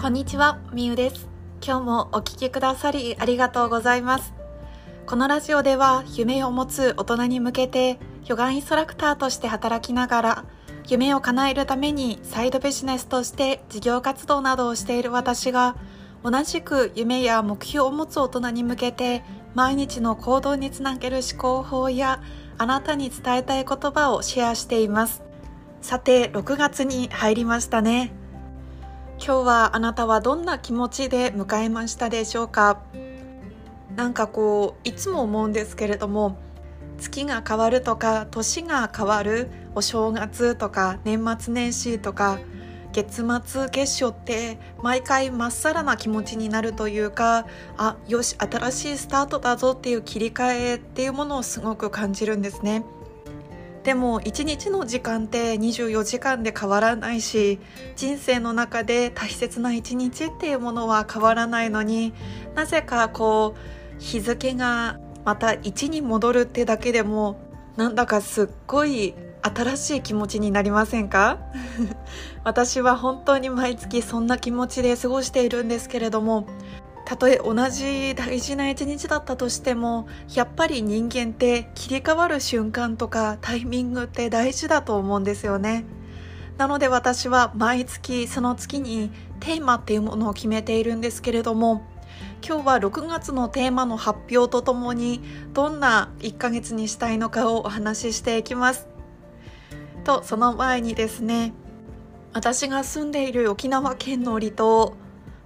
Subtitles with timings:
[0.00, 1.28] こんにちは、みゆです。
[1.62, 4.32] 今日もお聞きくださりありがとうございます。
[5.04, 10.44] このラジオでは夢を持つ大人に向けてヨガインストラクターとして働きながら
[10.88, 15.76] 夢を叶えるためにサイドビジネスとして事業活動などをしている私が
[16.24, 19.22] 同じく夢や目標を持つ大人に向けて
[19.54, 22.22] 毎日の行動につなげる思考法や
[22.56, 25.22] あなたに伝えたい言葉をシェアしています
[25.82, 28.14] さて6月に入りましたね
[29.22, 32.80] 今日はあなたはどんな気持ちで迎えましたでしょうか？
[33.94, 36.38] なんかこういつも思うんですけれども
[36.98, 42.38] 月が変わるとか年が変わるお正月とか年末年始とか
[42.92, 47.46] 月末月初って毎回まっさらな気持ちになるというか
[47.76, 52.84] あよし新しいスタートだぞっていう切り替えっていうものをすごく感じるんですね。
[53.84, 57.58] でも一日の時間って24時間で変わらないし
[57.96, 62.12] 人生の中で大切な一日っていうものは変わらないのに
[62.54, 67.40] なぜかこう日付がまた1に戻るってだけでも
[67.76, 71.38] なんだかすっごい新しい気持ちになりませんか？
[72.44, 76.46] 私は本当に毎月そんな気持ちで過ごしているんですけれども
[77.10, 85.84] たとえ同じ大事な一日だったとしてもやっぱり人間って切り替わる瞬間とかタイミングって大事だと思うんですよね。
[86.56, 91.82] なので私は毎月その月にテーマっていうものを決めているんですけれども
[92.46, 95.20] 今日は6月のテーマの発表とともに
[95.52, 98.86] どんな1ヶ月にしたいのかをお話ししていきます。
[100.04, 101.54] とその前にですね
[102.32, 104.94] 私が住んでいる沖縄県の離島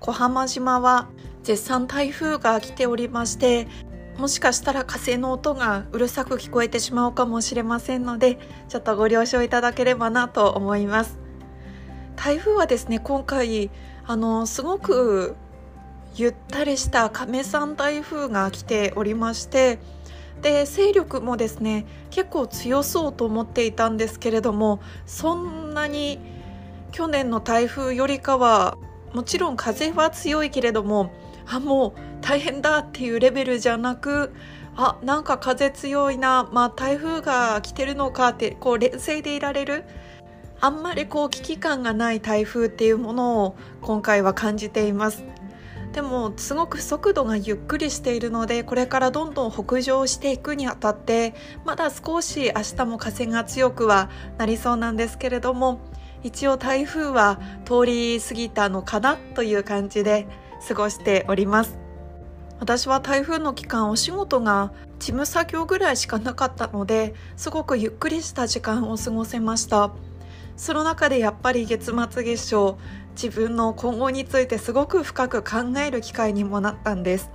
[0.00, 1.08] 小浜島は
[1.42, 3.66] 絶賛台風が来ておりまして
[4.18, 11.18] もしかしたら風の音がうるさく聞こえてしまうかもしれませんのでちょっとご了承いただければなと思います。
[12.16, 13.70] 台風はですね今回
[14.04, 15.34] あのすごく
[16.14, 19.78] ゆったりした亀山台風が来ておりまして
[20.42, 26.20] で勢力もですね結構強そうと思っていたんですけれどもそんなに
[26.90, 28.76] 去年の台風よりかは
[29.14, 31.10] もちろん風は強いけれども
[31.46, 34.32] あもう大変だっていうレベルじゃなく
[34.74, 39.84] あなんか風強いな、まあ、台風が来てるのかってこう冷静でいられる。
[40.64, 45.24] あんまりこう危機感がない台風っていうものを今回は感じています。
[45.92, 55.80] でもすごく速度がゆっくりしているのでこれからどんどん北上していくにあたってまだ少し明日も風が強くはなりそうなんですけれども
[56.22, 60.26] 一応台風は通り過ぎたのかなという感じで
[60.66, 61.78] 過ごしております。
[62.60, 69.90] 私は台風の期間お仕事が事務作業ぐらいしかなかったのですごくゆっくりした時間を過ごせました。
[70.56, 72.78] その中でやっぱり月末月賞
[73.14, 77.30] 自分の今後についてすごく深く考える機会にもなったんです。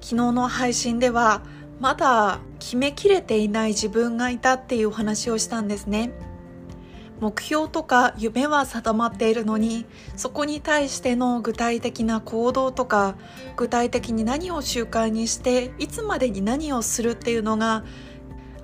[0.00, 1.42] 昨日の配信では
[1.80, 6.12] まだ決めきれていない自分がいたっていうお話をしたんですね。
[7.20, 13.16] 目標とか夢は定まっているのにそこに対しての具体的な行動とか
[13.56, 17.84] 具体的に何を習慣にしていつまでに何をするっていうのが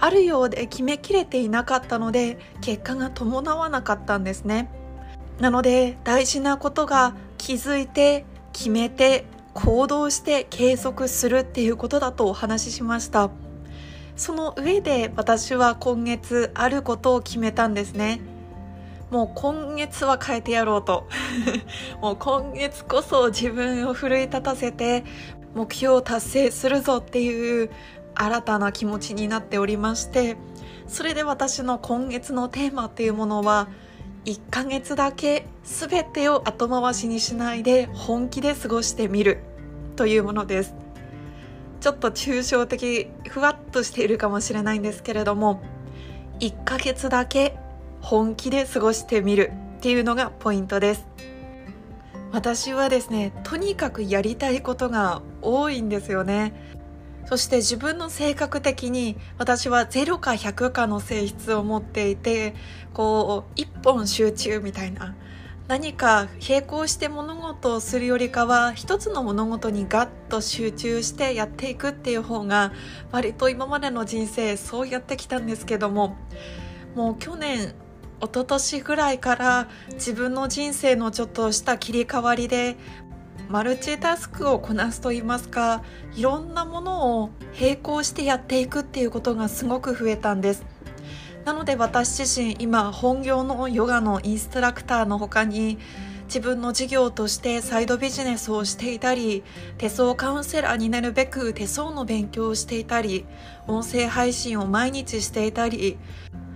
[0.00, 4.70] あるようで決めきれていなかったので結果が伴わなかったんですね。
[5.38, 9.24] なので大事なことが気づいて決めて
[9.54, 13.30] 行動して継続するっていうことだとお話ししました。
[14.16, 18.20] その上で私は今月あることを決めたんですね。
[19.10, 21.08] もう今月は変えてやろうと。
[22.00, 25.04] もう今月こそ自分を奮い立たせて
[25.54, 27.70] 目標を達成するぞっていう
[28.14, 30.36] 新たな気持ちになっておりまして
[30.86, 33.68] それで私の今月のテーマっていうものは
[34.26, 39.38] 1ヶ月だけ全てを後回しにしないで本気で過ごしてみる
[39.96, 40.74] というものです。
[41.80, 45.62] ちょっと抽象的ふわっとしているかもしれないんですけれども
[46.40, 47.56] 1ヶ月だけ
[48.00, 51.06] 本気で過ごしてみるっていうのがポイントです。
[52.32, 56.52] 私はですねとにかくやりたいことが多いんですよね。
[57.26, 62.54] そして自分の性格的に私は0か100かの性質を持っていて
[62.92, 65.14] こう一本集中みたいな
[65.68, 72.72] 何か並行して物事をするよりかは一つの物事にガッと集中してやっていくっていう方が
[73.12, 76.16] 割と今までの人生そうやってきたんですけども
[76.96, 77.72] もう去年
[78.20, 82.76] 一昨年ぐらいから自分の人生のちょっとした切り替わりで
[83.48, 85.82] マルチタスクをこなすと言いますか
[86.14, 87.30] いろんなものを
[87.60, 90.64] 並行してやっていくっていうことがすごく増えたんです。
[91.44, 95.78] なので私自身今本業のヨガのインストラクターの他に
[96.26, 99.42] 自分の事業としてサイドビジネスをしていたり
[99.78, 103.26] 手相カウンセラーになるべく手相の勉強をしていたり
[103.66, 105.98] 音声配信を毎日していたり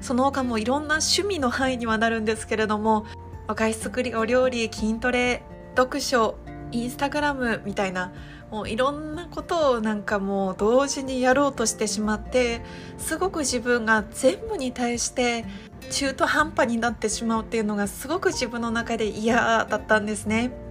[0.00, 3.06] その他もいろんな趣味の範囲にはなるんですけれども
[3.48, 5.42] 外出作りお料理筋トレ
[5.76, 6.36] 読書
[6.72, 8.12] インスタグラムみたいな
[8.50, 12.60] もういろんなことをなんかもう同時にやろうとしてしまって
[12.98, 15.44] すごく自分が全部に対して
[15.90, 20.65] 中途半端になってしまうっていうのがすごく自分の中で嫌だったんですね。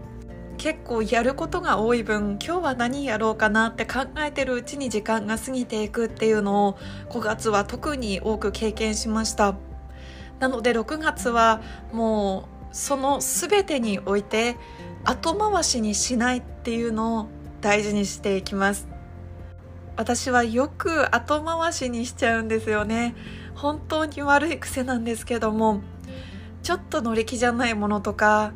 [0.57, 6.77] 結構やることが多い分今日は何やろうかなって考えてるうちに時間が過ぎていくっていうのを
[7.09, 9.55] 5月は特に多く経験しました。
[10.39, 11.61] なので6月は
[11.93, 14.57] もうその全てにおいて
[15.03, 17.27] 後回しにしないっていうのを
[17.61, 18.87] 大事にしていきます。
[19.97, 23.15] 私はよく後回しにしちゃうんですよね。
[23.55, 25.81] 本当に悪い癖なんですけども
[26.61, 28.51] ちょっと乗り気じゃないものとか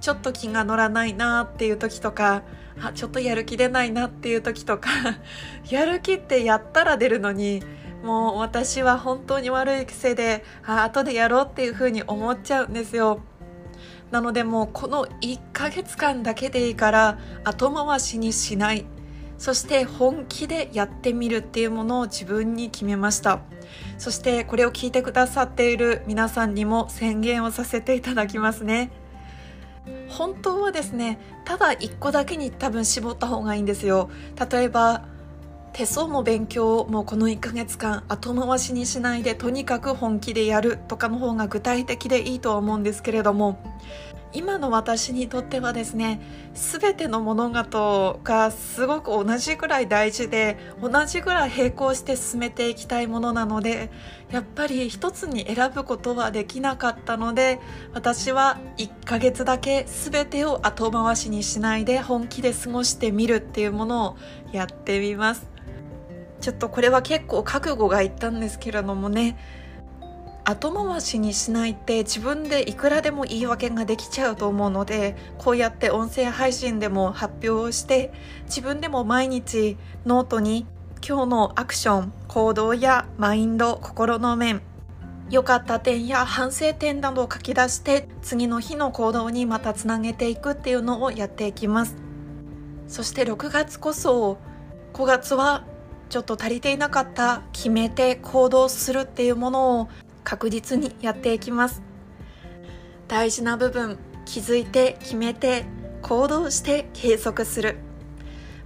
[0.00, 2.42] ちょっと気が乗らないなっていう時とか
[2.80, 4.90] あちょっとやる気出ないなっていう時とか
[5.68, 7.62] やる気ってやったら出るのに
[8.02, 13.20] もう私は本当に悪い癖であ後でやろうっていう風に思っちゃうんですよ。
[14.10, 18.86] なのでもうこの1ヶ月間だけでいいから後回しにしない。
[19.38, 23.40] そして本気でやってみるっていうものを自分に決めました。
[23.98, 28.90] そしてこれを聞いてくださっている皆さんにも宣言をさせていただきますね。
[30.08, 34.10] 本当はですねただ1個だけに多分絞った方がいいんですよ。
[34.50, 35.04] 例えば
[35.72, 43.60] 手相も勉強もうこの1ヶ月間後回しにしないでとにかく本気でやるとかの方が具体的でいいとは思うんですけれども
[44.32, 46.20] 今の私にとってはですね
[46.54, 53.90] 全ての物事がすごく同じぐらい大事で同じぐらい並行して進めていきたいものなので
[54.30, 57.58] やっぱり一つに選ぶことはできなかったので
[57.92, 64.16] 私は1ヶ月だけ全てを後回しにしないで本気で過ごしてみるっていうものを
[64.52, 65.50] やってみます。
[66.40, 69.36] ちょっとこれは結構覚悟がいったんですけれどもね
[70.44, 78.12] 後回しにしないって自分でいくらでも言い訳ができちゃうと思うのでこうやって音声配信でも発表をして
[78.46, 79.76] 自分でも毎日
[80.06, 80.66] ノートに
[81.06, 84.62] 今日のアクション行動やマインド心の面
[85.30, 91.96] 良かった点や反省点などを書き出して次の日の行動にまたつなげていくっていうのをやっていきます。
[92.88, 94.38] そして6月こそ
[94.94, 95.64] 5月は
[96.08, 99.88] ちょっと足りていなかった決めて行動するっていうものを
[100.30, 101.82] 確実にやっていきます。
[103.08, 105.64] 大事な部分気づいて決めて
[106.02, 107.78] 行動して継続する。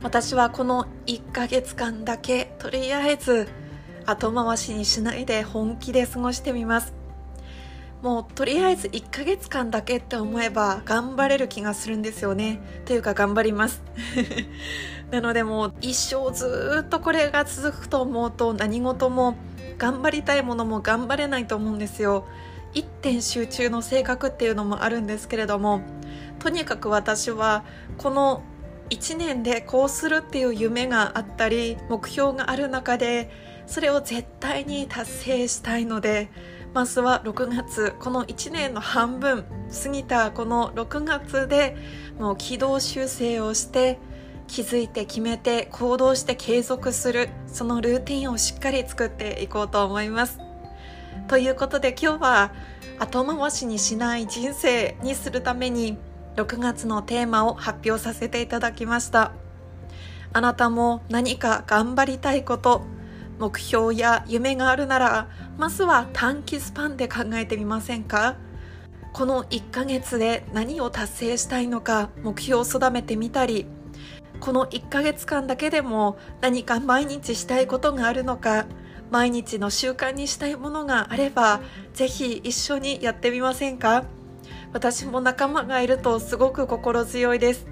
[0.03, 3.49] 私はこの1ヶ月間だけとりあえず
[4.05, 6.93] 後回しにしないで本気で過ごしてみます。
[8.03, 12.61] もうとりあえず1ヶ月間だけって思えば頑張れる気がするんですよね。
[12.85, 13.83] というか頑張ります。
[15.11, 19.39] なのでもう一生ずっとこれが続くと思うと何事も
[19.79, 22.26] 頑張りたいものも頑張れないと思うんですよ。
[22.75, 25.81] 一点集中の性格っていうのもあるんですけれども
[26.41, 27.65] とにかく私は
[27.99, 28.43] この
[28.91, 33.31] 1年でこうするっていう夢があったり目標がある中で
[33.67, 36.29] それを絶対に達成したいので
[36.75, 39.44] まずは6月この1年の半分
[39.85, 41.77] 過ぎたこの6月で
[42.19, 43.99] もう軌道修正をして
[44.46, 50.39] 気づいて決めて行動して継続するそのルーティンをしっかり作っていこうと思います。
[51.29, 52.53] ということで今日は
[52.98, 55.96] 後回しにしない人生にするために
[56.36, 59.32] 6月のテーマを発表させていただきました。
[60.32, 62.82] あなたも何か頑張りたいこと
[63.39, 68.36] 目標や夢があるならまずは短期スパンで考えてみませんか？
[69.13, 73.67] この1ヶ月で何を達成したいのか目標を定めてみたり
[74.44, 78.67] この1ヶ月間だけでも何か毎日したいことがあるのか
[79.10, 81.63] 毎日の習慣にしたいものがあれば
[81.94, 84.05] ぜひ一緒にやってみませんか？
[84.74, 87.67] 私も仲間がいるとすごく心強いです。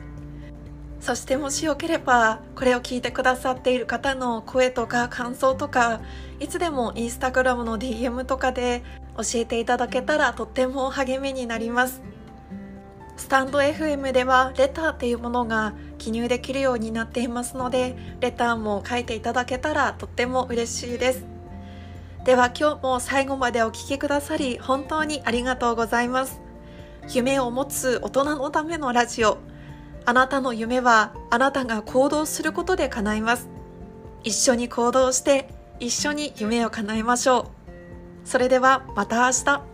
[0.99, 6.00] そしてもしよければこれを聞いてくださっている方の声とか感想とか
[6.41, 8.83] いつでもインスタグラムの DM とかで
[9.19, 12.00] 教えていただけたらとっても励みになります。
[13.23, 21.25] スタンド FM ではレターっていうものが記入できるようになっていますのでレターも書いていただけたらとっても嬉しいです。
[22.25, 26.41] では今日も最後までお聴きくださり本当にありがとうございます。
[27.12, 29.38] 夢を持つ大人のためのラジオ。
[30.05, 33.49] あなたの夢はあなたが行動することで叶います。
[34.25, 35.49] 一緒に行動して
[35.79, 37.52] 一緒に夢を叶えましょ
[38.25, 38.29] う。
[38.29, 39.72] それではまた明日。